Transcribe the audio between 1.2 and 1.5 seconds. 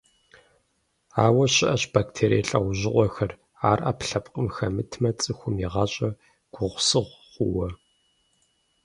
Ауэ